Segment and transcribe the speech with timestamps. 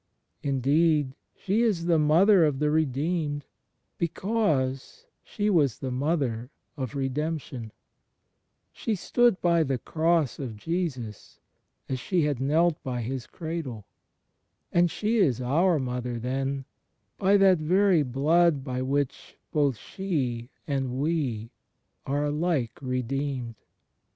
[0.41, 3.45] Indeed she is the Mother of the redeemed,
[3.99, 7.71] because she was the Mother of Redemption:
[8.71, 11.39] she stood by the Cross of Jesus,
[11.87, 13.85] as she had knelt by His cradle;
[14.71, 16.65] and she is our Mother, then,
[17.19, 21.51] by that very blood by which both she and we
[22.07, 23.53] are alike redeemed.